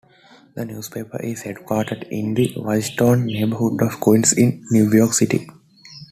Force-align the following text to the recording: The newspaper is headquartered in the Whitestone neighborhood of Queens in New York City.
The 0.55 0.65
newspaper 0.65 1.21
is 1.21 1.43
headquartered 1.43 2.09
in 2.09 2.33
the 2.33 2.55
Whitestone 2.55 3.27
neighborhood 3.27 3.83
of 3.83 3.99
Queens 3.99 4.33
in 4.33 4.65
New 4.71 4.91
York 4.91 5.13
City. 5.13 5.47